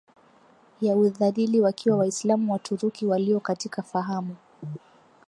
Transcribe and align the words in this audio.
ya 0.81 0.95
udhalili 0.95 1.61
Wakiwa 1.61 1.97
Waislamu 1.97 2.51
Waturuki 2.51 3.05
walio 3.05 3.39
katika 3.39 3.81
fahamu 3.81 4.35